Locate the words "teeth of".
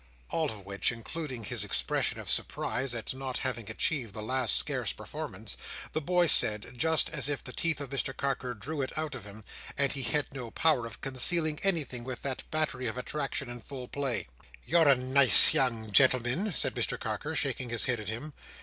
7.53-7.91